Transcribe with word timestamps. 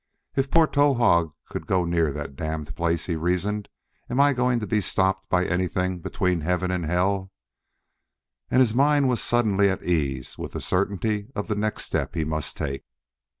"If 0.35 0.49
poor 0.49 0.65
Towahg 0.65 1.31
could 1.47 1.67
go 1.67 1.85
near 1.85 2.11
that 2.11 2.35
damned 2.35 2.75
place," 2.75 3.05
he 3.05 3.15
reasoned, 3.15 3.69
"am 4.09 4.19
I 4.19 4.33
going 4.33 4.59
to 4.61 4.65
be 4.65 4.81
stopped 4.81 5.29
by 5.29 5.45
anything 5.45 5.99
between 5.99 6.41
heaven 6.41 6.71
and 6.71 6.85
hell?" 6.87 7.29
And 8.49 8.61
his 8.61 8.73
mind 8.73 9.09
was 9.09 9.21
suddenly 9.21 9.69
at 9.69 9.83
ease 9.85 10.39
with 10.39 10.53
the 10.53 10.59
certainty 10.59 11.27
of 11.35 11.47
the 11.47 11.53
next 11.55 11.85
step 11.85 12.15
he 12.15 12.23
must 12.25 12.57
take. 12.57 12.83